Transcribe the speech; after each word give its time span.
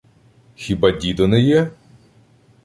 —Хіба 0.55 0.91
дідо 0.91 1.27
не 1.27 1.39
є? 1.41 1.71